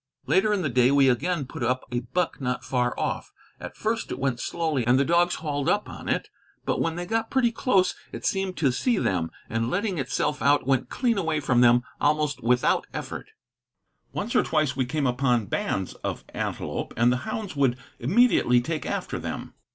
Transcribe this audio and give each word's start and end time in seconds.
Later 0.25 0.51
in 0.51 0.63
the 0.63 0.69
day 0.69 0.89
we 0.89 1.09
again 1.09 1.45
put 1.45 1.61
up 1.61 1.83
a 1.91 1.99
buck 1.99 2.41
not 2.41 2.63
far 2.65 2.99
off. 2.99 3.31
At 3.59 3.77
first 3.77 4.11
it 4.11 4.17
went 4.17 4.39
slowly, 4.39 4.83
and 4.87 4.97
the 4.97 5.05
dogs 5.05 5.35
hauled 5.35 5.69
up 5.69 5.87
on 5.87 6.09
it; 6.09 6.27
but 6.65 6.81
when 6.81 6.95
they 6.95 7.05
got 7.05 7.29
pretty 7.29 7.51
close, 7.51 7.93
it 8.11 8.25
seemed 8.25 8.57
to 8.57 8.71
see 8.71 8.97
them, 8.97 9.29
and 9.47 9.69
letting 9.69 9.99
itself 9.99 10.41
out, 10.41 10.65
went 10.65 10.89
clean 10.89 11.19
away 11.19 11.39
from 11.39 11.61
them 11.61 11.83
almost 11.99 12.41
without 12.41 12.87
effort. 12.95 13.27
Once 14.11 14.35
or 14.35 14.41
twice 14.41 14.75
we 14.75 14.85
came 14.87 15.05
upon 15.05 15.45
bands 15.45 15.93
of 16.03 16.23
antelope, 16.29 16.95
and 16.97 17.11
the 17.11 17.17
hounds 17.17 17.55
would 17.55 17.77
immediately 17.99 18.59
take 18.59 18.87
after 18.87 19.19
them. 19.19 19.53